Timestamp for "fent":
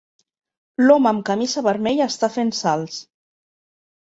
2.39-2.53